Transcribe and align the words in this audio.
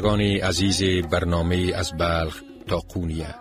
شنوندگان 0.00 0.20
عزیز 0.20 0.82
برنامه 1.10 1.72
از 1.74 1.92
بلخ 1.98 2.42
تا 2.66 2.78
قونیه 2.78 3.34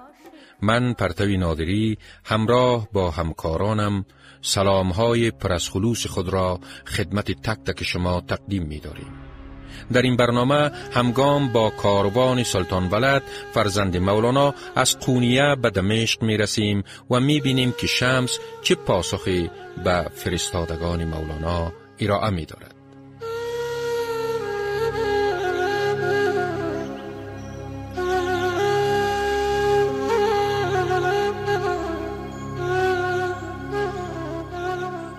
من 0.62 0.94
پرتوی 0.94 1.38
نادری 1.38 1.98
همراه 2.26 2.88
با 2.94 3.12
همکارانم 3.12 4.06
سلامهای 4.42 5.32
پرسخلوص 5.32 6.08
خود 6.08 6.30
را 6.30 6.60
خدمت 6.86 7.32
تک 7.32 7.58
تک 7.66 7.84
شما 7.84 8.22
تقدیم 8.22 8.64
می 8.64 8.80
داریم. 8.80 9.08
در 9.94 10.02
این 10.02 10.18
برنامه 10.18 10.72
همگام 10.94 11.54
با 11.54 11.70
کاروان 11.70 12.44
سلطان 12.44 12.90
ولد 12.90 13.24
فرزند 13.54 13.98
مولانا 13.98 14.54
از 14.76 15.00
قونیه 15.00 15.56
به 15.62 15.70
دمشق 15.70 16.24
می 16.24 16.38
رسیم 16.38 16.84
و 17.10 17.20
می 17.20 17.42
بینیم 17.42 17.74
که 17.80 17.88
شمس 17.88 18.40
چه 18.62 18.76
پاسخی 18.76 19.50
به 19.84 20.06
فرستادگان 20.14 21.04
مولانا 21.04 21.74
ارائه 22.00 22.30
می 22.30 22.46
دارد. 22.46 22.79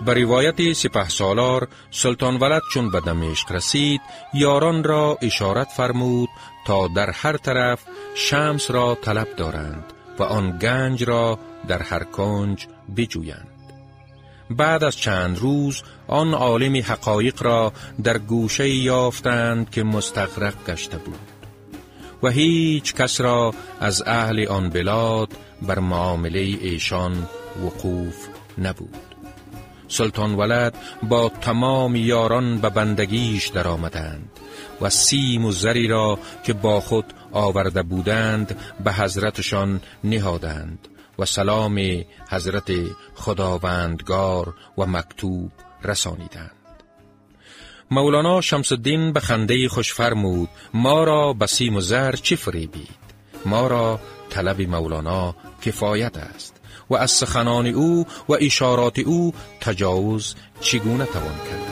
به 0.07 0.15
روایت 0.15 0.73
سپه 0.73 1.09
سالار 1.09 1.69
سلطان 1.91 2.37
ولد 2.37 2.63
چون 2.73 2.91
به 2.91 3.01
دمشق 3.01 3.53
رسید 3.53 4.01
یاران 4.35 4.85
را 4.85 5.19
اشارت 5.23 5.69
فرمود 5.69 6.29
تا 6.67 6.89
در 6.89 7.11
هر 7.11 7.37
طرف 7.37 7.81
شمس 8.15 8.71
را 8.71 8.95
طلب 8.95 9.29
دارند 9.37 9.85
و 10.19 10.23
آن 10.23 10.59
گنج 10.59 11.05
را 11.05 11.39
در 11.69 11.83
هر 11.83 12.05
کنج 12.05 12.67
بجویند. 12.97 13.49
بعد 14.51 14.85
از 14.85 14.97
چند 14.97 15.39
روز 15.39 15.83
آن 16.09 16.35
عالم 16.35 16.77
حقایق 16.77 17.43
را 17.43 17.73
در 18.03 18.19
گوشه 18.19 18.69
یافتند 18.69 19.71
که 19.71 19.83
مستغرق 19.83 20.55
گشته 20.67 20.99
بود 20.99 21.19
و 22.23 22.29
هیچ 22.29 22.95
کس 22.95 23.21
را 23.21 23.55
از 23.81 24.03
اهل 24.07 24.47
آن 24.49 24.71
بلاد 24.71 25.29
بر 25.63 25.79
معامله 25.79 26.41
ایشان 26.41 27.29
وقوف 27.65 28.27
نبود. 28.59 29.10
سلطان 29.91 30.35
ولد 30.35 30.75
با 31.03 31.29
تمام 31.29 31.97
یاران 31.97 32.59
به 32.59 32.71
بندگیش 32.71 33.49
در 33.49 33.69
آمدند 33.69 34.31
و 34.81 34.91
سیم 34.91 35.45
و 35.45 35.53
زری 35.53 35.89
را 35.89 36.19
که 36.45 36.53
با 36.53 36.81
خود 36.81 37.05
آورده 37.33 37.83
بودند 37.83 38.57
به 38.85 38.93
حضرتشان 38.93 39.81
نهادند 40.05 40.89
و 41.19 41.25
سلام 41.25 42.05
حضرت 42.29 42.73
خداوندگار 43.15 44.55
و 44.79 44.87
مکتوب 44.87 45.53
رسانیدند. 45.85 46.51
مولانا 47.91 48.41
شمس 48.41 48.73
الدین 48.73 49.13
به 49.13 49.21
خنده 49.21 49.69
خوش 49.69 49.93
فرمود 49.93 50.49
ما 50.75 51.05
را 51.05 51.33
به 51.33 51.47
سیم 51.47 51.77
و 51.77 51.81
زر 51.81 52.17
چه 52.17 52.37
فریبید؟ 52.37 53.01
ما 53.47 53.67
را 53.67 54.01
طلب 54.31 54.61
مولانا 54.61 55.35
کفایت 55.63 56.17
است. 56.17 56.60
و 56.91 56.95
از 56.95 57.11
سخنان 57.11 57.67
او 57.67 58.07
و 58.29 58.33
اشارات 58.41 58.99
او 58.99 59.35
تجاوز 59.61 60.35
چگونه 60.61 61.05
توان 61.05 61.35
کرده 61.51 61.71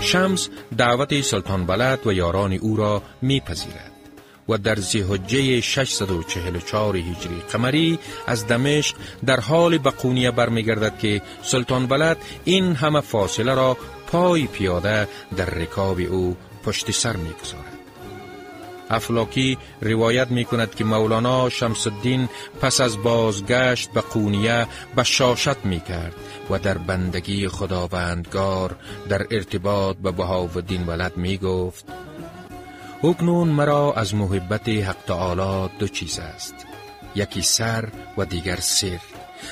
شمس 0.00 0.48
دعوت 0.78 1.20
سلطان 1.20 1.66
بلد 1.66 2.06
و 2.06 2.12
یاران 2.12 2.52
او 2.52 2.76
را 2.76 3.02
میپذیرد. 3.22 3.93
و 4.48 4.58
در 4.58 4.76
زیحجه 4.76 5.60
644 5.60 6.96
هجری 6.96 7.42
قمری 7.52 7.98
از 8.26 8.46
دمشق 8.46 8.96
در 9.26 9.40
حال 9.40 9.78
بقونیه 9.78 10.30
برمیگردد 10.30 10.98
که 10.98 11.22
سلطان 11.42 11.86
بلد 11.86 12.16
این 12.44 12.74
همه 12.74 13.00
فاصله 13.00 13.54
را 13.54 13.76
پای 14.06 14.46
پیاده 14.46 15.08
در 15.36 15.46
رکاب 15.46 15.98
او 16.10 16.36
پشت 16.64 16.90
سر 16.90 17.16
می‌گذارد. 17.16 17.74
افلاکی 18.90 19.58
روایت 19.80 20.30
می 20.30 20.44
کند 20.44 20.74
که 20.74 20.84
مولانا 20.84 21.48
شمس 21.48 21.86
الدین 21.86 22.28
پس 22.60 22.80
از 22.80 23.02
بازگشت 23.02 23.90
به 23.90 24.00
قونیه 24.00 24.66
بشاشت 24.96 25.64
می 25.64 25.80
کرد 25.80 26.14
و 26.50 26.58
در 26.58 26.78
بندگی 26.78 27.48
خداوندگار 27.48 28.76
در 29.08 29.26
ارتباط 29.30 29.96
به 29.96 30.10
بهاءالدین 30.10 30.86
ولد 30.86 31.16
می 31.16 31.38
گفت 31.38 31.84
اکنون 33.04 33.48
مرا 33.48 33.92
از 33.92 34.14
محبت 34.14 34.68
حق 34.68 34.96
تعالی 35.06 35.70
دو 35.78 35.88
چیز 35.88 36.18
است. 36.18 36.54
یکی 37.14 37.42
سر 37.42 37.88
و 38.18 38.24
دیگر 38.24 38.56
سر. 38.56 39.00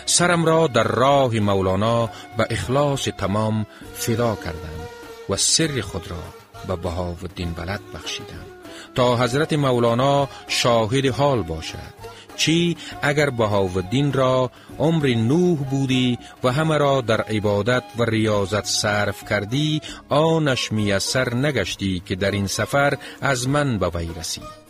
سرم 0.06 0.44
را 0.44 0.66
در 0.66 0.82
راه 0.82 1.34
مولانا 1.40 2.10
به 2.36 2.46
اخلاص 2.50 3.04
تمام 3.04 3.66
فدا 3.94 4.36
کردم 4.36 4.88
و 5.28 5.36
سر 5.36 5.80
خود 5.80 6.10
را 6.10 6.22
به 6.68 6.82
بهاءالدین 6.82 7.52
بلد 7.52 7.80
بخشیدم 7.94 8.46
تا 8.94 9.16
حضرت 9.16 9.52
مولانا 9.52 10.28
شاهد 10.48 11.06
حال 11.06 11.42
باشد. 11.42 12.01
چی 12.36 12.76
اگر 13.02 13.30
بهاودین 13.30 14.12
را 14.12 14.50
عمر 14.78 15.14
نوح 15.14 15.58
بودی 15.58 16.18
و 16.44 16.52
همه 16.52 16.78
را 16.78 17.00
در 17.00 17.20
عبادت 17.20 17.84
و 17.98 18.02
ریاضت 18.02 18.64
صرف 18.64 19.28
کردی 19.30 19.80
آنش 20.08 20.72
میسر 20.72 21.34
نگشتی 21.34 22.02
که 22.06 22.16
در 22.16 22.30
این 22.30 22.46
سفر 22.46 22.98
از 23.20 23.48
من 23.48 23.78
به 23.78 23.88
وی 23.88 24.08
رسید 24.18 24.62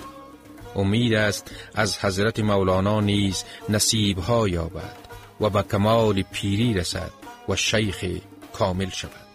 امید 0.76 1.14
است 1.14 1.50
از 1.74 1.98
حضرت 1.98 2.40
مولانا 2.40 3.00
نیز 3.00 3.44
نصیبها 3.68 4.48
یابد 4.48 4.96
و 5.40 5.50
به 5.50 5.62
کمال 5.62 6.22
پیری 6.22 6.74
رسد 6.74 7.10
و 7.48 7.56
شیخ 7.56 8.04
کامل 8.52 8.90
شود. 8.90 9.31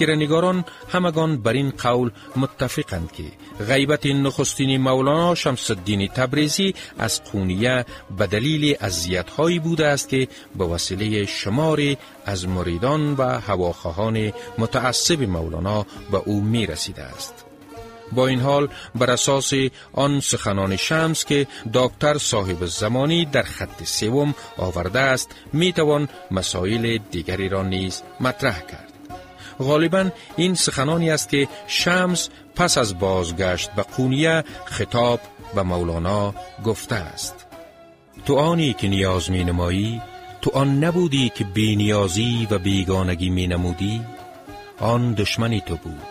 نگاران 0.00 0.64
همگان 0.92 1.42
بر 1.42 1.52
این 1.52 1.70
قول 1.70 2.10
متفقند 2.36 3.12
که 3.12 3.24
غیبت 3.64 4.06
نخستین 4.06 4.80
مولانا 4.80 5.34
شمس 5.34 5.70
الدین 5.70 6.08
تبریزی 6.08 6.74
از 6.98 7.24
قونیه 7.24 7.84
به 8.18 8.26
دلیل 8.26 8.76
هایی 9.36 9.58
بوده 9.58 9.86
است 9.86 10.08
که 10.08 10.28
به 10.58 10.64
وسیله 10.64 11.26
شماری 11.26 11.98
از 12.26 12.48
مریدان 12.48 13.14
و 13.14 13.40
هواخواهان 13.40 14.32
متعصب 14.58 15.22
مولانا 15.22 15.86
به 16.10 16.16
او 16.16 16.40
می 16.40 16.66
رسیده 16.66 17.02
است. 17.02 17.44
با 18.12 18.26
این 18.26 18.40
حال 18.40 18.68
بر 18.94 19.10
اساس 19.10 19.52
آن 19.92 20.20
سخنان 20.20 20.76
شمس 20.76 21.24
که 21.24 21.46
دکتر 21.74 22.18
صاحب 22.18 22.66
زمانی 22.66 23.24
در 23.24 23.42
خط 23.42 23.84
سوم 23.84 24.34
آورده 24.56 25.00
است 25.00 25.30
می 25.52 25.72
توان 25.72 26.08
مسائل 26.30 26.98
دیگری 27.10 27.48
را 27.48 27.62
نیز 27.62 28.02
مطرح 28.20 28.60
کرد. 28.60 28.93
غالبا 29.58 30.10
این 30.36 30.54
سخنانی 30.54 31.10
است 31.10 31.28
که 31.28 31.48
شمس 31.66 32.28
پس 32.56 32.78
از 32.78 32.98
بازگشت 32.98 33.70
به 33.70 33.82
قونیه 33.82 34.44
خطاب 34.64 35.20
به 35.54 35.62
مولانا 35.62 36.34
گفته 36.64 36.94
است. 36.94 37.46
تو 38.26 38.36
آنی 38.36 38.72
که 38.72 38.88
نیاز 38.88 39.30
می 39.30 39.44
نمایی 39.44 40.02
تو 40.42 40.50
آن 40.54 40.84
نبودی 40.84 41.28
که 41.28 41.46
نیازی 41.56 42.48
و 42.50 42.58
بیگانگی 42.58 43.30
می 43.30 43.46
نمودی 43.46 44.00
آن 44.78 45.14
دشمنی 45.14 45.60
تو 45.60 45.76
بود 45.76 46.02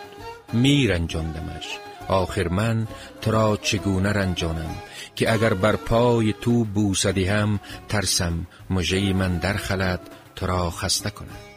می 0.52 0.86
رنجاندمش 0.86 1.78
آخر 2.08 2.48
من 2.48 2.86
تو 3.20 3.30
را 3.30 3.58
چگونه 3.62 4.12
رنجانم 4.12 4.74
که 5.14 5.32
اگر 5.32 5.54
بر 5.54 5.76
پای 5.76 6.34
تو 6.40 6.64
بوسدی 6.64 7.24
هم 7.24 7.60
ترسم 7.88 8.46
مجه 8.70 9.12
من 9.12 9.38
در 9.38 9.52
خلد 9.52 10.00
تو 10.36 10.46
را 10.46 10.70
خسته 10.70 11.10
کند. 11.10 11.53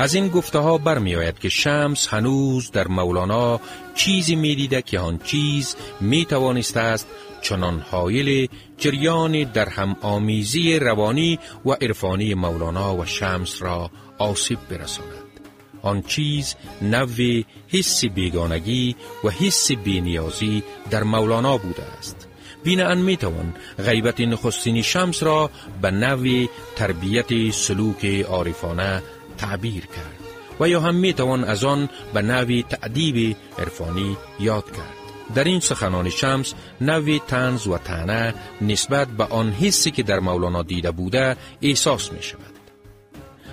از 0.00 0.14
این 0.14 0.28
گفته 0.28 0.58
ها 0.58 0.78
برمی 0.78 1.16
آید 1.16 1.38
که 1.38 1.48
شمس 1.48 2.08
هنوز 2.08 2.70
در 2.70 2.88
مولانا 2.88 3.60
چیزی 3.94 4.36
می 4.36 4.54
دیده 4.54 4.82
که 4.82 4.98
آن 4.98 5.18
چیز 5.18 5.76
می 6.00 6.24
توانست 6.24 6.76
است 6.76 7.06
چنان 7.42 7.80
حایل 7.90 8.48
جریان 8.78 9.42
در 9.42 9.68
هم 9.68 9.96
آمیزی 10.02 10.78
روانی 10.78 11.38
و 11.66 11.70
عرفانی 11.70 12.34
مولانا 12.34 12.96
و 12.96 13.04
شمس 13.06 13.62
را 13.62 13.90
آسیب 14.18 14.58
برساند. 14.70 15.40
آن 15.82 16.02
چیز 16.02 16.54
نوی 16.82 17.44
حس 17.68 18.04
بیگانگی 18.04 18.96
و 19.24 19.30
حس 19.30 19.72
بینیازی 19.72 20.62
در 20.90 21.02
مولانا 21.02 21.58
بوده 21.58 21.82
است. 21.98 22.28
ان 22.66 22.98
می 22.98 23.16
توان 23.16 23.54
غیبت 23.78 24.20
نخستین 24.20 24.82
شمس 24.82 25.22
را 25.22 25.50
به 25.82 25.90
نوی 25.90 26.48
تربیت 26.76 27.50
سلوک 27.50 28.04
عارفانه 28.04 29.02
تعبیر 29.40 29.86
کرد 29.86 30.20
و 30.60 30.68
یا 30.68 30.80
هم 30.80 30.94
می 30.94 31.12
توان 31.12 31.44
از 31.44 31.64
آن 31.64 31.88
به 32.14 32.22
نوی 32.22 32.62
تعدیب 32.62 33.36
عرفانی 33.58 34.16
یاد 34.40 34.64
کرد. 34.64 35.00
در 35.34 35.44
این 35.44 35.60
سخنان 35.60 36.10
شمس 36.10 36.54
نوی 36.80 37.20
تنز 37.28 37.66
و 37.66 37.78
تنه 37.78 38.34
نسبت 38.60 39.08
به 39.08 39.24
آن 39.24 39.52
حسی 39.52 39.90
که 39.90 40.02
در 40.02 40.20
مولانا 40.20 40.62
دیده 40.62 40.90
بوده 40.90 41.36
احساس 41.62 42.12
می 42.12 42.22
شود 42.22 42.60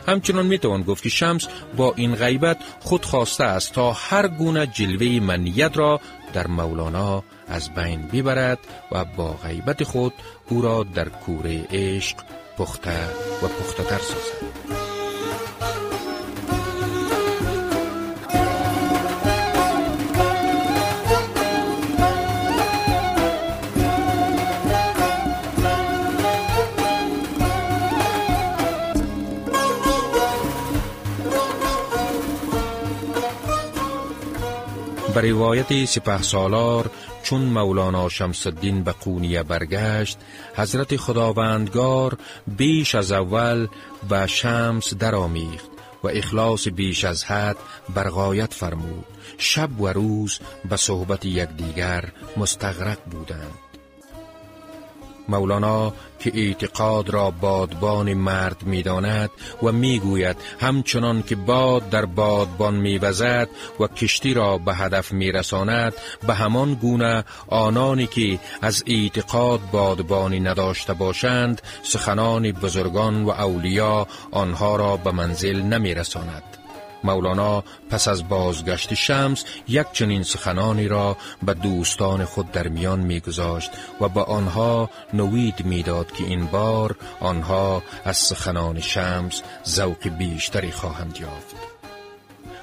همچنان 0.08 0.46
می‌توان 0.46 0.82
گفت 0.82 1.04
که 1.04 1.10
شمس 1.10 1.48
با 1.78 1.94
این 1.96 2.16
غیبت 2.16 2.58
خود 2.80 3.06
خواسته 3.06 3.44
است 3.44 3.74
تا 3.74 3.92
هر 3.92 4.28
گونه 4.28 4.68
جلوه 4.68 5.20
منیت 5.20 5.78
را 5.78 6.00
در 6.34 6.48
مولانا 6.48 7.24
از 7.48 7.74
بین 7.74 8.02
ببرد 8.02 8.60
و 8.92 9.06
با 9.06 9.34
غیبت 9.34 9.84
خود 9.84 10.14
او 10.50 10.62
را 10.62 10.84
در 10.84 11.10
کوره 11.10 11.68
عشق 11.72 12.18
پخته 12.58 13.06
و 13.44 13.48
پخته 13.48 13.84
تر 13.84 13.98
سازد. 13.98 14.87
به 35.18 35.32
روایت 35.32 35.86
سپه 35.86 36.22
سالار 36.22 36.92
چون 37.24 37.42
مولانا 37.42 38.10
شمس 38.10 38.48
الدین 38.48 38.84
به 38.84 38.92
قونیه 38.92 39.44
برگشت 39.44 40.18
حضرت 40.56 40.98
خداوندگار 40.98 42.18
بیش 42.48 42.96
از 42.96 43.12
اول 43.12 43.68
به 44.10 44.28
شمس 44.28 44.94
درآمیخت 44.94 45.70
و 46.04 46.08
اخلاص 46.08 46.68
بیش 46.68 47.06
از 47.06 47.24
حد 47.24 47.58
برغایت 47.96 48.54
فرمود. 48.54 49.06
شب 49.38 49.82
و 49.82 49.88
روز 49.88 50.40
به 50.70 50.78
صحبت 50.78 51.26
یکدیگر 51.26 52.12
مستغرق 52.38 53.00
بودند. 53.12 53.67
مولانا 55.30 55.94
که 56.20 56.32
اعتقاد 56.36 57.10
را 57.10 57.32
بادبان 57.32 58.14
مرد 58.14 58.64
می‌داند 58.64 59.30
و 59.64 59.72
می‌گوید 59.72 60.38
همچنان 60.60 61.24
که 61.24 61.36
باد 61.36 61.90
در 61.90 62.06
بادبان 62.06 62.76
میوزد 62.76 63.50
و 63.80 63.88
کشتی 63.88 64.34
را 64.34 64.58
به 64.58 64.76
هدف 64.76 65.12
میرساند 65.12 65.94
به 66.28 66.34
همان 66.34 66.74
گونه 66.74 67.24
آنانی 67.48 68.08
که 68.08 68.40
از 68.62 68.84
اعتقاد 68.88 69.60
بادبانی 69.72 70.40
نداشته 70.40 70.94
باشند 70.94 71.62
سخنان 71.84 72.52
بزرگان 72.52 73.24
و 73.24 73.30
اولیا 73.30 74.08
آنها 74.32 74.76
را 74.76 74.98
به 74.98 75.12
منزل 75.12 75.62
نمیرساند. 75.62 76.57
مولانا 77.04 77.64
پس 77.90 78.08
از 78.08 78.30
بازگشت 78.30 78.94
شمس 78.94 79.44
یک 79.68 79.88
چنین 79.94 80.24
سخنانی 80.24 80.88
را 80.88 81.18
به 81.44 81.54
دوستان 81.54 82.26
خود 82.26 82.52
در 82.52 82.68
میان 82.68 83.00
میگذاشت 83.00 83.72
و 84.02 84.10
به 84.10 84.24
آنها 84.24 84.90
نوید 85.14 85.66
می‌داد 85.66 86.12
که 86.12 86.24
این 86.24 86.46
بار 86.46 86.96
آنها 87.20 87.84
از 88.06 88.18
سخنان 88.18 88.80
شمس 88.80 89.42
ذوق 89.68 90.08
بیشتری 90.08 90.72
خواهند 90.72 91.18
یافت. 91.22 91.56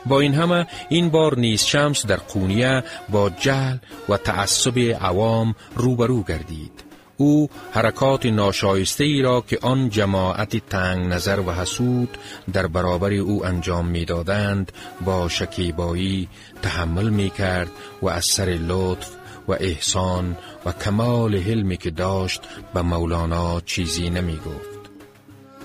با 0.07 0.21
این 0.21 0.35
همه 0.35 0.67
این 0.89 1.11
بار 1.11 1.39
نیز 1.39 1.65
شمس 1.65 2.07
در 2.07 2.17
قونیه 2.17 2.85
با 3.09 3.31
جهل 3.31 3.77
و 4.09 4.17
تعصب 4.17 4.79
عوام 4.79 5.55
روبرو 5.77 6.23
گردید. 6.23 6.84
او 7.17 7.51
حرکات 7.73 8.27
ناشایسته 8.27 9.05
ای 9.05 9.23
را 9.23 9.41
که 9.41 9.59
آن 9.63 9.91
جماعت 9.91 10.69
تنگ 10.69 11.13
نظر 11.13 11.41
و 11.41 11.53
حسود 11.53 12.19
در 12.53 12.67
برابر 12.67 13.13
او 13.13 13.47
انجام 13.47 13.87
می‌دادند 13.87 14.73
با 15.05 15.29
شکیبایی 15.29 16.29
تحمل 16.63 17.09
می 17.09 17.31
کرد 17.31 17.71
و 18.03 18.09
از 18.09 18.25
سر 18.25 18.59
لطف 18.69 19.11
و 19.49 19.53
احسان 19.53 20.37
و 20.67 20.73
کمال 20.73 21.37
حلمی 21.37 21.77
که 21.77 21.91
داشت 21.91 22.43
به 22.75 22.83
مولانا 22.83 23.61
چیزی 23.61 24.11
نمی 24.11 24.37
گفت. 24.37 24.75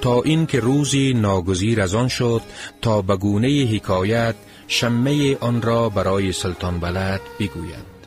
تا 0.01 0.21
اینکه 0.21 0.59
روزی 0.59 1.13
ناگزیر 1.13 1.81
از 1.81 1.95
آن 1.95 2.07
شد 2.07 2.41
تا 2.81 3.01
به 3.01 3.15
گونه 3.15 3.47
حکایت 3.47 4.35
شمه 4.67 5.37
آن 5.39 5.61
را 5.61 5.89
برای 5.89 6.31
سلطان 6.31 6.79
بلد 6.79 7.21
بگوید 7.39 7.98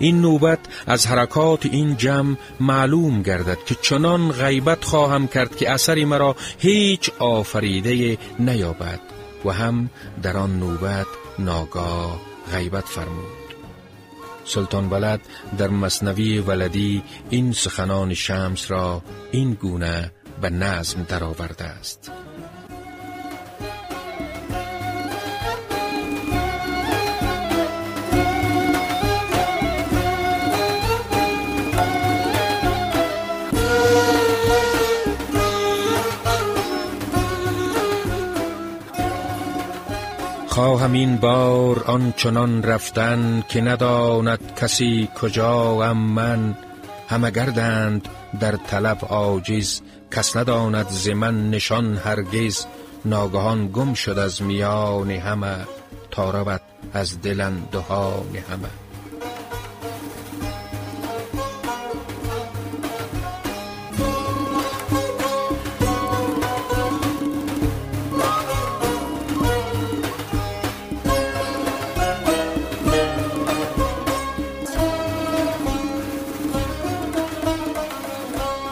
این 0.00 0.20
نوبت 0.20 0.58
از 0.86 1.06
حرکات 1.06 1.66
این 1.66 1.96
جمع 1.96 2.36
معلوم 2.60 3.22
گردد 3.22 3.58
که 3.66 3.74
چنان 3.82 4.32
غیبت 4.32 4.84
خواهم 4.84 5.26
کرد 5.28 5.56
که 5.56 5.70
اثری 5.70 6.04
مرا 6.04 6.36
هیچ 6.58 7.10
آفریده 7.18 8.18
نیابد 8.38 9.00
و 9.44 9.50
هم 9.50 9.90
در 10.22 10.36
آن 10.36 10.58
نوبت 10.58 11.06
ناگاه 11.38 12.20
غیبت 12.52 12.84
فرمود. 12.84 13.40
سلطان 14.44 14.90
ولد 14.90 15.20
در 15.58 15.68
مصنوی 15.68 16.38
ولدی 16.38 17.02
این 17.30 17.52
سخنان 17.52 18.14
شمس 18.14 18.70
را 18.70 19.02
این 19.30 19.54
گونه 19.54 20.12
به 20.40 20.50
نظم 20.50 21.02
درآورده 21.02 21.64
است. 21.64 22.10
خواهم 40.60 40.92
این 40.92 41.16
بار 41.16 41.84
آنچنان 41.86 42.62
رفتن 42.62 43.44
که 43.48 43.60
نداند 43.60 44.54
کسی 44.60 45.08
کجا 45.20 45.94
من. 45.94 46.56
همه 47.08 47.30
گردند 47.30 48.08
در 48.40 48.56
طلب 48.56 48.98
عاجز 49.08 49.80
کس 50.10 50.36
نداند 50.36 50.88
ز 50.88 51.08
من 51.08 51.50
نشان 51.50 51.96
هرگز. 51.96 52.66
ناگهان 53.04 53.68
گم 53.72 53.94
شد 53.94 54.18
از 54.18 54.42
میان 54.42 55.10
همه 55.10 55.56
تا 56.10 56.30
رود 56.30 56.62
از 56.92 57.22
دلن 57.22 57.52
دهان 57.72 58.36
همه. 58.50 58.89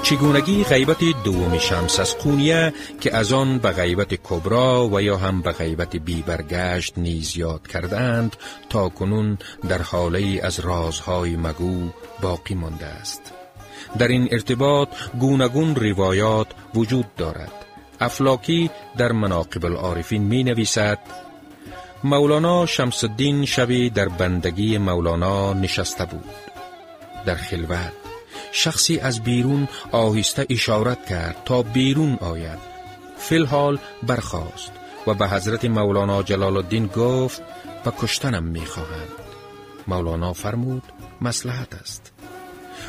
چگونگی 0.08 0.64
غیبت 0.64 0.98
دوم 1.24 1.58
شمس 1.58 2.00
از 2.00 2.18
قونیه 2.18 2.72
که 3.00 3.16
از 3.16 3.32
آن 3.32 3.58
به 3.58 3.70
غیبت 3.70 4.14
کبرا 4.14 4.88
و 4.88 5.00
یا 5.02 5.16
هم 5.16 5.42
به 5.42 5.52
غیبت 5.52 5.96
بی 5.96 6.22
برگشت 6.22 6.98
نیز 6.98 7.36
یاد 7.36 7.66
کردند 7.66 8.36
تا 8.70 8.88
کنون 8.88 9.38
در 9.68 9.82
حاله 9.82 10.40
از 10.42 10.60
رازهای 10.60 11.36
مگو 11.36 11.90
باقی 12.22 12.54
مانده 12.54 12.86
است. 12.86 13.32
در 13.98 14.08
این 14.08 14.28
ارتباط 14.32 14.88
گونگون 15.20 15.74
روایات 15.74 16.46
وجود 16.74 17.14
دارد. 17.16 17.52
افلاکی 18.00 18.70
در 18.96 19.12
مناقب 19.12 19.64
العارفین 19.64 20.22
می 20.22 20.44
نویسد 20.44 20.98
مولانا 22.04 22.66
شمس 22.66 23.04
الدین 23.04 23.44
شبی 23.44 23.90
در 23.90 24.08
بندگی 24.08 24.78
مولانا 24.78 25.52
نشسته 25.52 26.04
بود. 26.04 26.24
در 27.26 27.34
خلوت 27.34 28.07
شخصی 28.52 28.98
از 28.98 29.22
بیرون 29.22 29.68
آهسته 29.92 30.46
اشارت 30.50 31.06
کرد 31.06 31.36
تا 31.44 31.62
بیرون 31.62 32.14
آید. 32.20 32.58
فیلحال 33.18 33.78
برخاست 34.02 34.72
و 35.06 35.14
به 35.14 35.28
حضرت 35.28 35.64
مولانا 35.64 36.22
جلال 36.22 36.56
الدین 36.56 36.86
گفت 36.86 37.42
و 37.86 37.90
کشتنم 37.98 38.44
می‌خواهند. 38.44 39.08
مولانا 39.86 40.32
فرمود 40.32 40.82
مسلحت 41.20 41.74
است. 41.74 42.12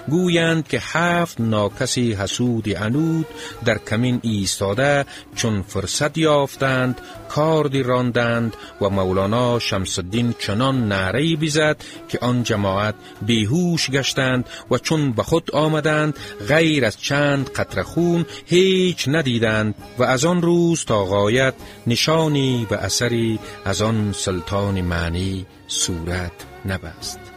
گویند 0.10 0.68
که 0.68 0.80
هفت 0.82 1.42
ناکسی 1.42 2.14
حسود 2.14 2.78
عنود 2.78 3.28
در 3.66 3.78
کمین 3.78 4.20
ایستاده 4.24 5.06
چون 5.36 5.62
فرصت 5.62 6.18
یافتند 6.18 7.02
کاردی 7.30 7.84
راندند 7.84 8.54
و 8.82 8.90
مولانا 8.90 9.60
شمس 9.60 10.00
الدین 10.00 10.36
چنان 10.40 10.88
نعره 10.88 11.36
بیزد 11.36 11.78
که 12.08 12.20
آن 12.22 12.44
جماعت 12.44 12.96
بیهوش 13.22 13.90
گشتند 13.90 14.46
و 14.72 14.78
چون 14.78 15.12
به 15.12 15.24
خود 15.24 15.52
آمدند 15.52 16.18
غیر 16.48 16.86
از 16.86 17.02
چند 17.02 17.50
قطره 17.50 17.84
خون 17.84 18.26
هیچ 18.46 19.08
ندیدند 19.08 19.76
و 19.98 20.04
از 20.04 20.26
آن 20.26 20.42
روز 20.42 20.86
تا 20.86 21.06
غایت 21.06 21.54
نشانی 21.88 22.68
و 22.72 22.74
اثری 22.74 23.40
از 23.66 23.82
آن 23.82 24.14
سلطان 24.14 24.82
معنی 24.82 25.46
صورت 25.68 26.32
نبست. 26.66 27.29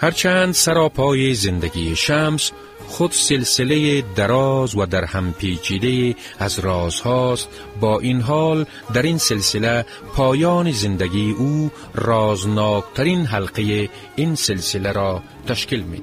هرچند 0.00 0.54
سراپای 0.54 1.34
زندگی 1.34 1.96
شمس 1.96 2.52
خود 2.88 3.12
سلسله 3.12 4.02
دراز 4.02 4.76
و 4.76 4.86
در 4.86 5.04
هم 5.04 5.32
پیچیده 5.32 6.14
از 6.38 6.58
رازهاست 6.58 7.48
با 7.80 8.00
این 8.00 8.20
حال 8.20 8.66
در 8.94 9.02
این 9.02 9.18
سلسله 9.18 9.84
پایان 10.14 10.72
زندگی 10.72 11.30
او 11.30 11.70
رازناکترین 11.94 13.26
حلقه 13.26 13.88
این 14.16 14.34
سلسله 14.34 14.92
را 14.92 15.22
تشکیل 15.48 15.82
می 15.82 16.00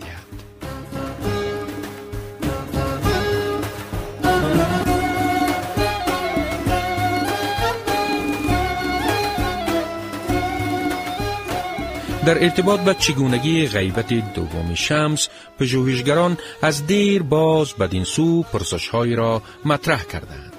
در 12.25 12.43
ارتباط 12.43 12.79
به 12.79 12.93
چگونگی 12.93 13.67
غیبت 13.67 14.33
دوم 14.33 14.75
شمس 14.75 15.29
پژوهشگران 15.59 16.37
از 16.61 16.87
دیر 16.87 17.23
باز 17.23 17.73
بدین 17.73 18.03
سو 18.03 18.43
پرسشهایی 18.43 19.15
را 19.15 19.41
مطرح 19.65 20.03
کردند. 20.03 20.53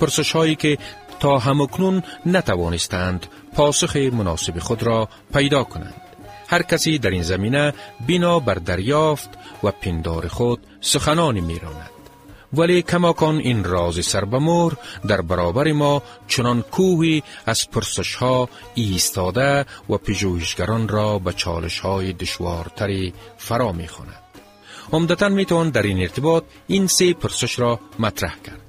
پرسشهایی 0.00 0.54
که 0.54 0.78
تا 1.20 1.38
همکنون 1.38 2.02
نتوانستند 2.26 3.26
پاسخ 3.54 3.96
مناسب 3.96 4.58
خود 4.58 4.82
را 4.82 5.08
پیدا 5.34 5.64
کنند. 5.64 6.00
هر 6.48 6.62
کسی 6.62 6.98
در 6.98 7.10
این 7.10 7.22
زمینه 7.22 7.72
بنا 8.08 8.40
بر 8.40 8.54
دریافت 8.54 9.28
و 9.62 9.70
پندار 9.70 10.28
خود 10.28 10.60
سخنانی 10.80 11.40
میراند. 11.40 11.95
ولی 12.52 12.82
کماکان 12.82 13.36
این 13.36 13.64
راز 13.64 14.04
سربمور 14.04 14.76
در 15.08 15.20
برابر 15.20 15.72
ما 15.72 16.02
چنان 16.28 16.62
کوهی 16.62 17.22
از 17.46 17.70
پرسش 17.70 18.14
ها 18.14 18.48
ایستاده 18.74 19.66
و 19.90 19.96
پژوهشگران 19.96 20.88
را 20.88 21.18
به 21.18 21.32
چالش 21.32 21.78
های 21.78 22.12
دشوارتری 22.12 23.12
فرا 23.36 23.72
می 23.72 23.88
خواند. 23.88 24.22
عمدتا 24.92 25.28
می 25.28 25.44
توان 25.44 25.70
در 25.70 25.82
این 25.82 26.00
ارتباط 26.00 26.44
این 26.66 26.86
سه 26.86 27.12
پرسش 27.12 27.58
را 27.58 27.80
مطرح 27.98 28.36
کرد. 28.44 28.60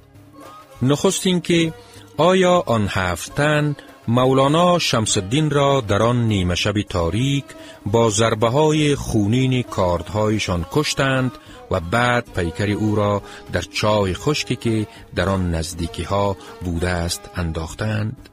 نخست 0.82 1.26
اینکه 1.26 1.72
آیا 2.16 2.64
آن 2.66 2.88
هفتن 2.90 3.76
مولانا 4.08 4.78
شمس 4.78 5.16
الدین 5.16 5.50
را 5.50 5.80
در 5.80 6.02
آن 6.02 6.28
نیمه 6.28 6.54
شب 6.54 6.82
تاریک 6.82 7.44
با 7.86 8.10
ضربه 8.10 8.48
های 8.48 8.94
خونین 8.94 9.62
کاردهایشان 9.62 10.66
کشتند 10.72 11.32
و 11.70 11.80
بعد 11.80 12.32
پیکر 12.34 12.70
او 12.70 12.96
را 12.96 13.22
در 13.52 13.62
چای 13.62 14.14
خشکی 14.14 14.56
که 14.56 14.86
در 15.14 15.28
آن 15.28 15.54
نزدیکی 15.54 16.02
ها 16.02 16.36
بوده 16.64 16.88
است 16.88 17.30
انداختند. 17.36 18.28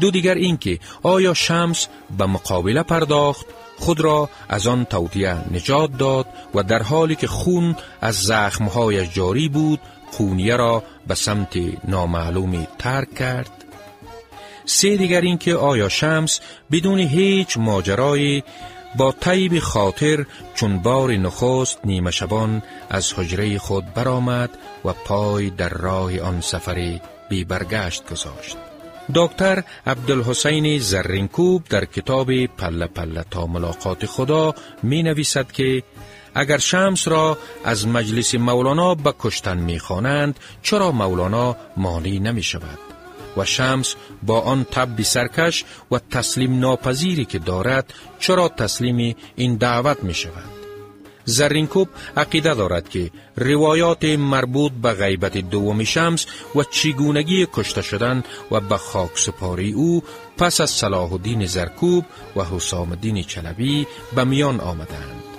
دو 0.00 0.10
دیگر 0.10 0.34
اینکه 0.34 0.78
آیا 1.02 1.34
شمس 1.34 1.88
به 2.18 2.26
مقابله 2.26 2.82
پرداخت 2.82 3.46
خود 3.78 4.00
را 4.00 4.30
از 4.48 4.66
آن 4.66 4.84
توطیه 4.84 5.54
نجات 5.54 5.98
داد 5.98 6.26
و 6.54 6.62
در 6.62 6.82
حالی 6.82 7.16
که 7.16 7.26
خون 7.26 7.76
از 8.00 8.14
زخمهایش 8.14 9.14
جاری 9.14 9.48
بود 9.48 9.80
خونیه 10.10 10.56
را 10.56 10.82
به 11.06 11.14
سمت 11.14 11.56
نامعلومی 11.88 12.66
ترک 12.78 13.14
کرد؟ 13.14 13.50
سه 14.64 14.96
دیگر 14.96 15.20
اینکه 15.20 15.54
آیا 15.54 15.88
شمس 15.88 16.40
بدون 16.70 16.98
هیچ 16.98 17.56
ماجرای 17.56 18.42
با 18.96 19.12
طیب 19.12 19.58
خاطر 19.58 20.26
چون 20.54 20.78
بار 20.78 21.10
نخست 21.10 21.78
نیمه 21.84 22.10
شبان 22.10 22.62
از 22.90 23.12
حجره 23.12 23.58
خود 23.58 23.94
برآمد 23.94 24.50
و 24.84 24.92
پای 24.92 25.50
در 25.50 25.68
راه 25.68 26.20
آن 26.20 26.40
سفر 26.40 27.00
بی 27.28 27.44
برگشت 27.44 28.10
گذاشت. 28.10 28.56
دکتر 29.14 29.64
عبدالحسین 29.86 30.78
زرینکوب 30.78 31.64
در 31.68 31.84
کتاب 31.84 32.46
پله 32.46 32.86
پله 32.86 33.24
تا 33.30 33.46
ملاقات 33.46 34.06
خدا 34.06 34.54
می 34.82 35.02
نویسد 35.02 35.52
که 35.52 35.82
اگر 36.34 36.58
شمس 36.58 37.08
را 37.08 37.38
از 37.64 37.88
مجلس 37.88 38.34
مولانا 38.34 38.94
به 38.94 39.14
کشتن 39.18 39.56
می 39.58 39.78
خوانند 39.78 40.40
چرا 40.62 40.92
مولانا 40.92 41.56
مانی 41.76 42.18
نمی 42.18 42.42
شود؟ 42.42 42.89
و 43.36 43.44
شمس 43.44 43.94
با 44.22 44.40
آن 44.40 44.64
تب 44.64 45.02
سرکش 45.02 45.64
و 45.90 45.98
تسلیم 46.10 46.58
ناپذیری 46.58 47.24
که 47.24 47.38
دارد 47.38 47.94
چرا 48.18 48.48
تسلیم 48.48 49.16
این 49.36 49.56
دعوت 49.56 50.04
می 50.04 50.14
شود؟ 50.14 50.60
زرینکوب 51.24 51.88
عقیده 52.16 52.54
دارد 52.54 52.88
که 52.88 53.10
روایات 53.36 54.04
مربوط 54.04 54.72
به 54.72 54.92
غیبت 54.92 55.36
دوم 55.36 55.84
شمس 55.84 56.26
و 56.54 56.62
چگونگی 56.62 57.46
کشته 57.52 57.82
شدن 57.82 58.24
و 58.50 58.60
به 58.60 58.76
خاک 58.76 59.18
سپاری 59.18 59.72
او 59.72 60.02
پس 60.38 60.60
از 60.60 60.70
صلاح 60.70 61.12
الدین 61.12 61.46
زرکوب 61.46 62.04
و 62.36 62.44
حسام 62.44 62.90
الدین 62.90 63.22
چلبی 63.22 63.86
به 64.16 64.24
میان 64.24 64.60
آمدند. 64.60 65.29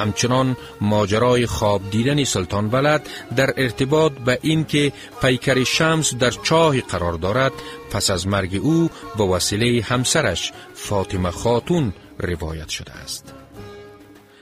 همچنان 0.00 0.56
ماجرای 0.80 1.46
خواب 1.46 1.90
دیدن 1.90 2.24
سلطان 2.24 2.70
ولد 2.70 3.08
در 3.36 3.54
ارتباط 3.56 4.12
به 4.12 4.38
اینکه 4.42 4.92
پیکر 5.22 5.64
شمس 5.64 6.14
در 6.14 6.30
چاه 6.30 6.80
قرار 6.80 7.12
دارد 7.12 7.52
پس 7.90 8.10
از 8.10 8.26
مرگ 8.26 8.60
او 8.62 8.90
به 9.18 9.24
وسیله 9.24 9.82
همسرش 9.82 10.52
فاطمه 10.74 11.30
خاتون 11.30 11.92
روایت 12.18 12.68
شده 12.68 12.92
است. 12.92 13.39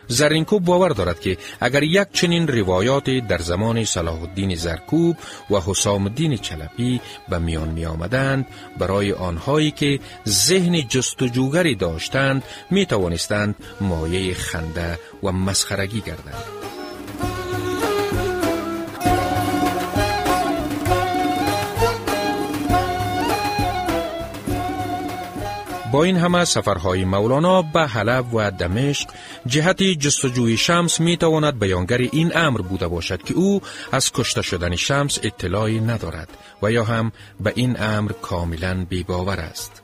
زرینکوب 0.08 0.64
باور 0.64 0.88
دارد 0.88 1.20
که 1.20 1.36
اگر 1.60 1.82
یک 1.82 2.08
چنین 2.12 2.48
روایات 2.48 3.10
در 3.10 3.38
زمان 3.38 3.84
صلاح 3.84 4.22
الدین 4.22 4.56
زرکوب 4.56 5.16
و 5.50 5.60
حسام 5.66 6.02
الدین 6.02 6.36
چلپی 6.36 7.00
به 7.28 7.38
میان 7.38 7.68
می 7.68 7.86
آمدند 7.86 8.46
برای 8.78 9.12
آنهایی 9.12 9.70
که 9.70 10.00
ذهن 10.28 10.88
جستجوگری 10.88 11.74
داشتند 11.74 12.42
می 12.70 12.86
توانستند 12.86 13.54
مایه 13.80 14.34
خنده 14.34 14.98
و 15.22 15.32
مسخرگی 15.32 16.00
گردند. 16.00 16.77
با 25.92 26.04
این 26.04 26.16
همه 26.16 26.44
سفرهای 26.44 27.04
مولانا 27.04 27.62
به 27.62 27.80
حلب 27.80 28.34
و 28.34 28.50
دمشق 28.50 29.08
جهت 29.46 29.82
جستجوی 29.82 30.56
شمس 30.56 31.00
می 31.00 31.16
تواند 31.16 31.58
بیانگر 31.58 31.98
این 31.98 32.36
امر 32.36 32.60
بوده 32.60 32.88
باشد 32.88 33.22
که 33.22 33.34
او 33.34 33.62
از 33.92 34.12
کشته 34.12 34.42
شدن 34.42 34.76
شمس 34.76 35.18
اطلاعی 35.22 35.80
ندارد 35.80 36.28
و 36.62 36.72
یا 36.72 36.84
هم 36.84 37.12
به 37.40 37.52
این 37.56 37.80
امر 37.80 38.12
کاملا 38.12 38.86
بیباور 38.88 39.40
است. 39.40 39.82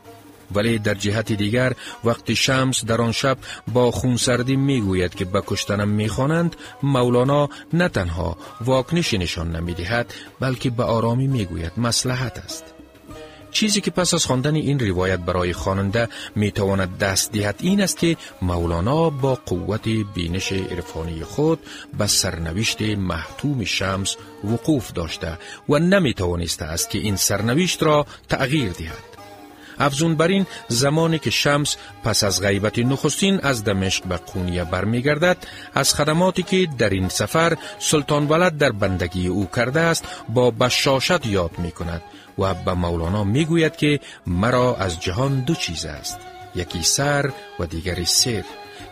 ولی 0.54 0.78
در 0.78 0.94
جهت 0.94 1.32
دیگر 1.32 1.72
وقتی 2.04 2.36
شمس 2.36 2.84
در 2.84 3.00
آن 3.00 3.12
شب 3.12 3.38
با 3.72 3.90
خونسردی 3.90 4.56
می‌گوید 4.56 5.14
که 5.14 5.24
به 5.24 5.42
کشتنم 5.46 5.88
می‌خوانند 5.88 6.56
مولانا 6.82 7.48
نه 7.72 7.88
تنها 7.88 8.36
واکنشی 8.60 9.18
نشان 9.18 9.56
نمی‌دهد 9.56 10.14
بلکه 10.40 10.70
به 10.70 10.84
آرامی 10.84 11.26
می‌گوید 11.26 11.72
مسلحت 11.76 12.38
است 12.38 12.73
چیزی 13.54 13.80
که 13.80 13.90
پس 13.90 14.14
از 14.14 14.24
خواندن 14.24 14.54
این 14.54 14.78
روایت 14.78 15.18
برای 15.18 15.52
خواننده 15.52 16.08
می‌تواند 16.34 16.98
دست 16.98 17.32
دهد 17.32 17.56
این 17.60 17.80
است 17.80 17.98
که 17.98 18.16
مولانا 18.42 19.10
با 19.10 19.38
قوت 19.46 19.88
بینش 20.14 20.52
عرفانی 20.52 21.24
خود 21.24 21.58
به 21.98 22.06
سرنوشت 22.06 22.82
محتوم 22.82 23.64
شمس 23.64 24.16
وقوف 24.44 24.92
داشته 24.92 25.38
و 25.68 25.78
نمی‌توانسته 25.78 26.64
است 26.64 26.90
که 26.90 26.98
این 26.98 27.16
سرنوشت 27.16 27.82
را 27.82 28.06
تغییر 28.28 28.72
دهد. 28.72 29.13
افزون 29.78 30.16
بر 30.16 30.28
این 30.28 30.46
زمانی 30.68 31.18
که 31.18 31.30
شمس 31.30 31.76
پس 32.04 32.24
از 32.24 32.42
غیبت 32.42 32.78
نخستین 32.78 33.40
از 33.42 33.64
دمشق 33.64 34.04
به 34.04 34.16
قونیه 34.16 34.64
برمیگردد 34.64 35.36
از 35.74 35.94
خدماتی 35.94 36.42
که 36.42 36.68
در 36.78 36.90
این 36.90 37.08
سفر 37.08 37.56
سلطان 37.78 38.28
ولد 38.28 38.58
در 38.58 38.72
بندگی 38.72 39.26
او 39.26 39.46
کرده 39.56 39.80
است 39.80 40.04
با 40.28 40.50
بشاشت 40.50 41.26
یاد 41.26 41.58
می 41.58 41.70
کند 41.70 42.02
و 42.38 42.54
به 42.54 42.74
مولانا 42.74 43.24
می 43.24 43.44
گوید 43.44 43.76
که 43.76 44.00
مرا 44.26 44.76
از 44.76 45.00
جهان 45.00 45.40
دو 45.40 45.54
چیز 45.54 45.84
است 45.86 46.18
یکی 46.54 46.82
سر 46.82 47.30
و 47.58 47.66
دیگری 47.66 48.04
سر 48.04 48.44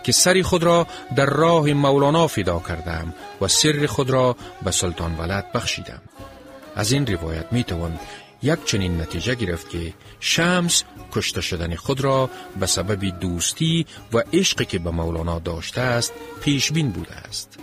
که 0.03 0.13
سری 0.13 0.43
خود 0.43 0.63
را 0.63 0.87
در 1.17 1.27
راه 1.27 1.73
مولانا 1.73 2.27
فدا 2.27 2.63
کردم 2.69 3.15
و 3.41 3.49
سر 3.49 3.87
خود 3.87 4.11
را 4.11 4.37
به 4.63 4.71
سلطان 4.71 5.15
ولد 5.19 5.53
بخشیدم. 5.53 6.01
از 6.77 6.93
این 6.93 7.07
روایت 7.07 7.53
می 7.53 7.65
توان 7.65 7.99
یک 8.43 8.65
چنین 8.65 9.01
نتیجه 9.01 9.35
گرفت 9.35 9.71
که 9.71 9.95
شمس 10.21 10.85
کشته 11.13 11.41
شدن 11.41 11.75
خود 11.75 12.01
را 12.01 12.31
به 12.61 12.67
سبب 12.67 13.21
دوستی 13.21 13.87
و 14.13 14.23
عشقی 14.33 14.65
که 14.65 14.79
به 14.79 14.91
مولانا 14.91 15.39
داشته 15.39 15.81
است 15.81 16.13
پیش 16.41 16.73
بین 16.73 16.91
بوده 16.91 17.15
است. 17.15 17.59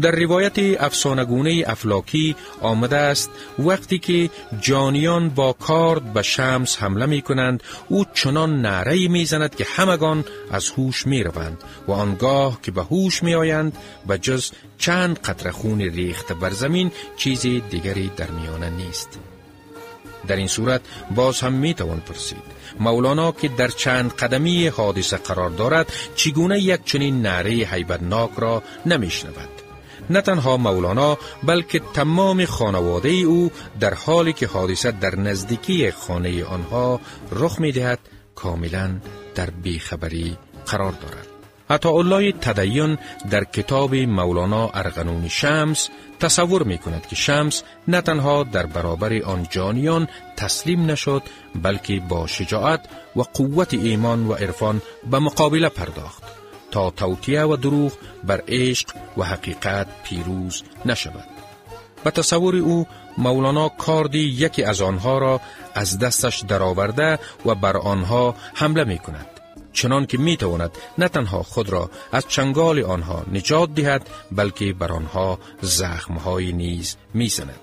در 0.00 0.10
روایت 0.10 0.82
افسانگونه 0.82 1.64
افلاکی 1.66 2.36
آمده 2.60 2.96
است 2.96 3.30
وقتی 3.58 3.98
که 3.98 4.30
جانیان 4.60 5.28
با 5.28 5.52
کارد 5.52 6.12
به 6.12 6.22
شمس 6.22 6.82
حمله 6.82 7.06
می 7.06 7.22
کنند 7.22 7.62
او 7.88 8.04
چنان 8.14 8.62
نعره 8.62 9.08
می 9.08 9.24
زند 9.24 9.54
که 9.54 9.66
همگان 9.76 10.24
از 10.50 10.70
هوش 10.70 11.06
می 11.06 11.22
روند 11.22 11.58
و 11.88 11.92
آنگاه 11.92 12.58
که 12.62 12.70
به 12.70 12.82
هوش 12.82 13.22
می 13.22 13.34
آیند 13.34 13.76
به 14.06 14.18
جز 14.18 14.50
چند 14.78 15.18
قطره 15.18 15.50
خون 15.50 15.80
ریخته 15.80 16.34
بر 16.34 16.50
زمین 16.50 16.90
چیز 17.16 17.40
دیگری 17.70 18.10
در 18.16 18.30
میانه 18.30 18.70
نیست. 18.70 19.18
در 20.28 20.36
این 20.36 20.46
صورت 20.46 20.80
باز 21.14 21.40
هم 21.40 21.52
می 21.52 21.74
توان 21.74 22.00
پرسید 22.00 22.60
مولانا 22.80 23.32
که 23.32 23.48
در 23.48 23.68
چند 23.68 24.12
قدمی 24.12 24.66
حادثه 24.66 25.16
قرار 25.16 25.50
دارد 25.50 25.92
چگونه 26.14 26.60
یک 26.60 26.84
چنین 26.84 27.22
نعره 27.22 27.50
حیبتناک 27.50 28.30
را 28.36 28.62
نمیشنود؟ 28.86 29.48
نه 30.10 30.20
تنها 30.20 30.56
مولانا 30.56 31.18
بلکه 31.42 31.80
تمام 31.94 32.44
خانواده 32.44 33.08
او 33.08 33.50
در 33.80 33.94
حالی 33.94 34.32
که 34.32 34.46
حادثه 34.46 34.90
در 34.90 35.16
نزدیکی 35.16 35.90
خانه 35.90 36.44
آنها 36.44 37.00
رخ 37.32 37.58
می 37.60 37.72
دهد 37.72 37.98
کاملا 38.34 38.90
در 39.34 39.50
بیخبری 39.50 40.36
قرار 40.66 40.92
دارد. 40.92 41.29
الله 41.70 42.32
تدین 42.32 42.98
در 43.30 43.44
کتاب 43.44 43.94
مولانا 43.94 44.68
ارغنون 44.68 45.28
شمس 45.28 45.88
تصور 46.20 46.62
می 46.62 46.78
کند 46.78 47.06
که 47.06 47.16
شمس 47.16 47.62
نه 47.88 48.00
تنها 48.00 48.42
در 48.42 48.66
برابر 48.66 49.22
آن 49.22 49.46
جانیان 49.50 50.08
تسلیم 50.36 50.90
نشد 50.90 51.22
بلکه 51.62 52.00
با 52.08 52.26
شجاعت 52.26 52.80
و 53.16 53.22
قوت 53.22 53.74
ایمان 53.74 54.26
و 54.26 54.32
عرفان 54.32 54.82
به 55.10 55.18
مقابله 55.18 55.68
پرداخت 55.68 56.22
تا 56.70 56.90
توتیه 56.90 57.42
و 57.42 57.56
دروغ 57.56 57.92
بر 58.24 58.42
عشق 58.48 58.88
و 59.16 59.22
حقیقت 59.22 59.86
پیروز 60.04 60.62
نشود. 60.86 61.28
به 62.04 62.10
تصور 62.10 62.56
او 62.56 62.86
مولانا 63.18 63.68
کاردی 63.68 64.18
یکی 64.18 64.62
از 64.62 64.80
آنها 64.80 65.18
را 65.18 65.40
از 65.74 65.98
دستش 65.98 66.40
درآورده 66.40 67.18
و 67.46 67.54
بر 67.54 67.76
آنها 67.76 68.34
حمله 68.54 68.84
می 68.84 68.98
کند. 68.98 69.39
چنان 69.72 70.06
که 70.06 70.18
می 70.18 70.36
تواند 70.36 70.70
نه 70.98 71.08
تنها 71.08 71.42
خود 71.42 71.70
را 71.70 71.90
از 72.12 72.28
چنگال 72.28 72.82
آنها 72.82 73.24
نجات 73.32 73.74
دهد 73.74 74.10
بلکه 74.32 74.72
بر 74.72 74.92
آنها 74.92 75.38
زخمهای 75.60 76.52
نیز 76.52 76.96
می 77.14 77.28
زند. 77.28 77.60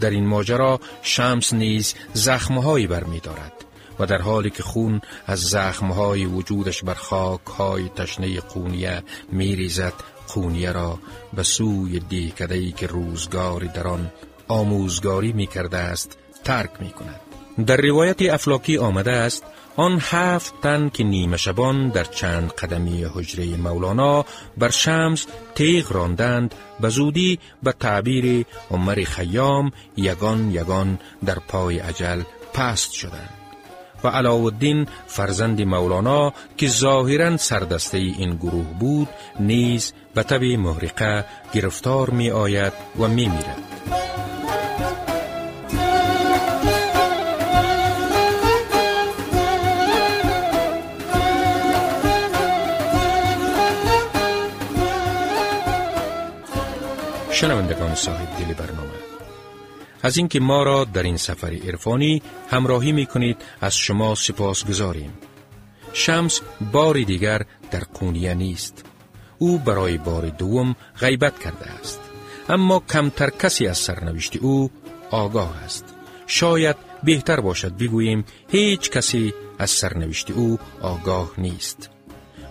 در 0.00 0.10
این 0.10 0.26
ماجرا 0.26 0.80
شمس 1.02 1.52
نیز 1.52 1.94
زخمهایی 2.12 2.86
بر 2.86 3.04
می 3.04 3.20
دارد 3.20 3.52
و 3.98 4.06
در 4.06 4.22
حالی 4.22 4.50
که 4.50 4.62
خون 4.62 5.00
از 5.26 5.40
زخمهای 5.40 6.24
وجودش 6.24 6.82
بر 6.82 6.94
خاک 6.94 7.46
های 7.46 7.88
تشنه 7.88 8.40
قونیه 8.40 9.02
می 9.32 9.56
ریزد 9.56 9.92
قونیه 10.34 10.72
را 10.72 10.98
به 11.32 11.42
سوی 11.42 12.00
دیکدهی 12.00 12.72
که 12.72 12.86
روزگاری 12.86 13.68
در 13.68 13.88
آن 13.88 14.12
آموزگاری 14.48 15.32
می 15.32 15.46
کرده 15.46 15.76
است 15.76 16.18
ترک 16.44 16.70
می 16.80 16.90
کند. 16.90 17.20
در 17.66 17.76
روایت 17.76 18.22
افلاکی 18.22 18.78
آمده 18.78 19.12
است 19.12 19.44
آن 19.80 19.98
هفت 20.00 20.60
تن 20.62 20.88
که 20.88 21.04
نیمه 21.04 21.36
شبان 21.36 21.88
در 21.88 22.04
چند 22.04 22.52
قدمی 22.52 23.04
حجره 23.04 23.56
مولانا 23.56 24.24
بر 24.58 24.70
شمس 24.70 25.26
تیغ 25.54 25.92
راندند 25.92 26.54
به 26.80 26.88
زودی 26.88 27.38
به 27.62 27.72
تعبیر 27.72 28.46
عمر 28.70 29.04
خیام 29.04 29.72
یگان 29.96 30.50
یگان 30.50 30.98
در 31.26 31.38
پای 31.38 31.78
عجل 31.78 32.22
پست 32.54 32.92
شدند 32.92 33.34
و 34.04 34.08
علاءالدین 34.08 34.86
فرزند 35.06 35.62
مولانا 35.62 36.32
که 36.56 36.68
ظاهرا 36.68 37.36
سردسته 37.36 37.98
این 37.98 38.36
گروه 38.36 38.66
بود 38.78 39.08
نیز 39.40 39.92
به 40.14 40.22
تب 40.22 40.42
محرقه 40.42 41.24
گرفتار 41.52 42.10
می 42.10 42.30
آید 42.30 42.72
و 42.98 43.08
می 43.08 43.28
میرد. 43.28 43.99
شنوندگان 57.40 57.94
صاحب 57.94 58.28
دل 58.38 58.54
برنامه 58.54 58.90
از 60.02 60.16
اینکه 60.16 60.40
ما 60.40 60.62
را 60.62 60.84
در 60.84 61.02
این 61.02 61.16
سفر 61.16 61.52
عرفانی 61.52 62.22
همراهی 62.50 62.92
می 62.92 63.06
کنید 63.06 63.36
از 63.60 63.76
شما 63.76 64.14
سپاس 64.14 64.64
گذاریم. 64.64 65.12
شمس 65.92 66.40
بار 66.72 66.94
دیگر 66.94 67.42
در 67.70 67.80
قونیه 67.80 68.34
نیست. 68.34 68.84
او 69.38 69.58
برای 69.58 69.98
بار 69.98 70.28
دوم 70.28 70.76
غیبت 71.00 71.38
کرده 71.38 71.70
است. 71.70 72.00
اما 72.48 72.82
کمتر 72.92 73.30
کسی 73.30 73.66
از 73.66 73.78
سرنوشت 73.78 74.36
او 74.36 74.70
آگاه 75.10 75.56
است. 75.64 75.84
شاید 76.26 76.76
بهتر 77.04 77.40
باشد 77.40 77.76
بگوییم 77.76 78.24
هیچ 78.48 78.90
کسی 78.90 79.34
از 79.58 79.70
سرنوشت 79.70 80.30
او 80.30 80.58
آگاه 80.80 81.32
نیست. 81.38 81.90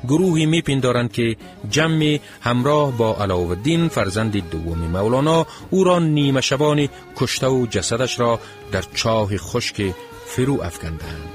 گروهی 0.07 0.45
میپندارند 0.45 1.11
که 1.11 1.35
جمع 1.69 2.19
همراه 2.41 2.97
با 2.97 3.15
علاوالدین 3.15 3.87
فرزند 3.87 4.49
دوم 4.49 4.77
مولانا 4.77 5.45
او 5.69 5.83
را 5.83 5.99
نیمه 5.99 6.41
شبانی 6.41 6.89
کشته 7.15 7.47
و 7.47 7.65
جسدش 7.65 8.19
را 8.19 8.39
در 8.71 8.83
چاه 8.95 9.37
خشک 9.37 9.93
فرو 10.25 10.61
افکندند 10.63 11.29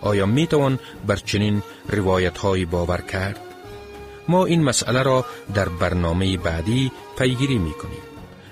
آیا 0.00 0.26
می‌توان 0.26 0.78
بر 1.06 1.16
چنین 1.16 1.62
روایت 1.88 2.38
های 2.38 2.64
باور 2.64 3.00
کرد؟ 3.00 3.40
ما 4.28 4.46
این 4.46 4.62
مسئله 4.62 5.02
را 5.02 5.24
در 5.54 5.68
برنامه 5.68 6.36
بعدی 6.36 6.92
پیگیری 7.18 7.58
می 7.58 7.72
کنیم. 7.72 8.02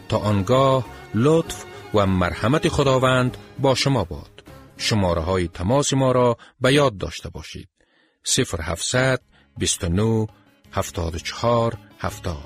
تا 0.09 0.19
آنگاه 0.19 0.87
لطف 1.15 1.65
و 1.95 2.07
مرحمت 2.07 2.69
خداوند 2.69 3.37
با 3.59 3.75
شما 3.75 4.05
باد. 4.05 4.45
شماره 4.77 5.21
های 5.21 5.49
تماس 5.49 5.93
ما 5.93 6.13
را 6.13 6.37
به 6.61 6.73
یاد 6.73 6.99
داشته 6.99 7.29
باشید. 7.29 7.69
0700 8.59 9.21
29 9.59 10.29
74 10.73 11.79
70 12.01 12.37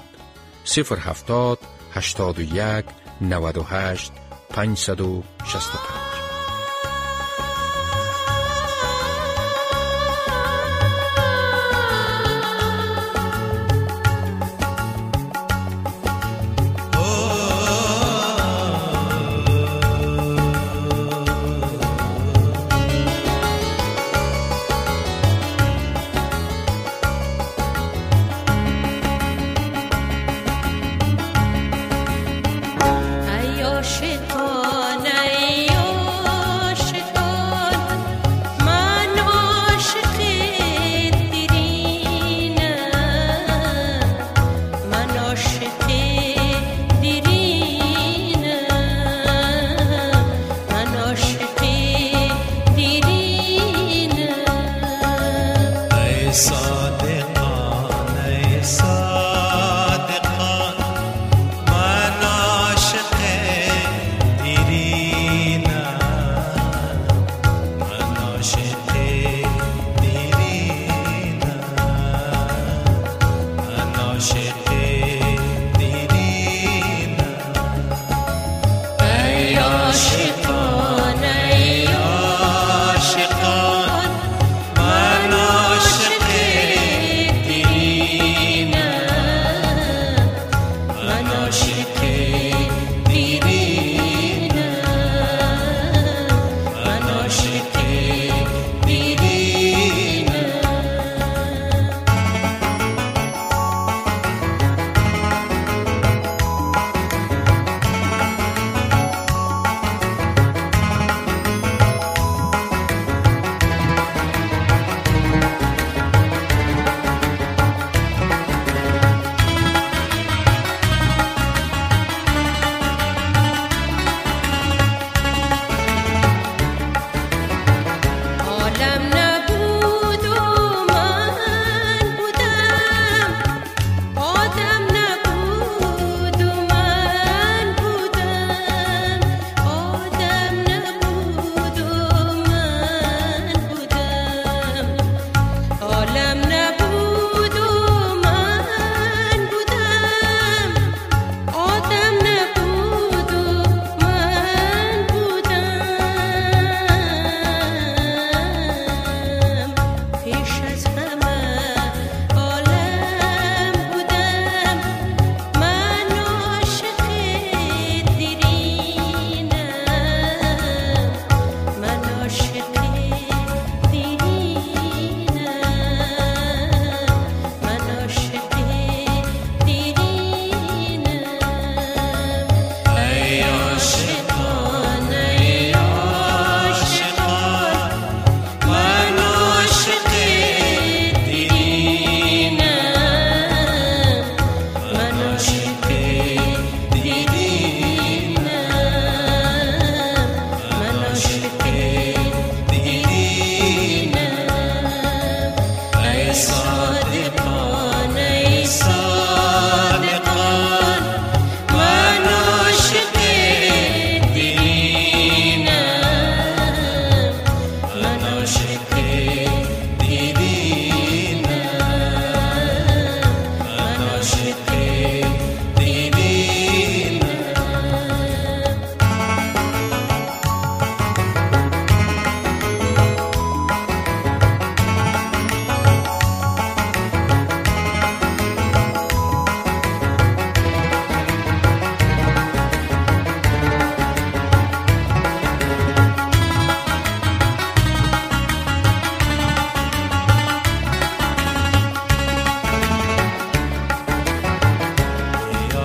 070 0.64 1.58
81 1.94 2.84
98 3.20 4.12
565 4.50 6.01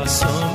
so 0.08 0.47